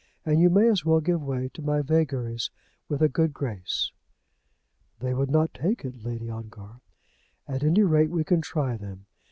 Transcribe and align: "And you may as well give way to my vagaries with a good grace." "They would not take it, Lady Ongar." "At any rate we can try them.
"And 0.25 0.39
you 0.41 0.49
may 0.49 0.67
as 0.67 0.83
well 0.83 0.99
give 0.99 1.21
way 1.21 1.49
to 1.53 1.61
my 1.61 1.83
vagaries 1.83 2.49
with 2.89 3.03
a 3.03 3.07
good 3.07 3.33
grace." 3.35 3.91
"They 4.97 5.13
would 5.13 5.29
not 5.29 5.53
take 5.53 5.85
it, 5.85 6.03
Lady 6.03 6.27
Ongar." 6.27 6.81
"At 7.47 7.63
any 7.63 7.83
rate 7.83 8.09
we 8.09 8.23
can 8.23 8.41
try 8.41 8.77
them. 8.77 9.05